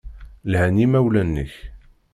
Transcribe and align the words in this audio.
Lhan 0.51 0.75
yimawlan-nnek. 0.81 1.53